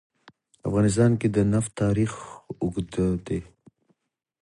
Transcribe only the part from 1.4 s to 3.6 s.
نفت تاریخ اوږد دی.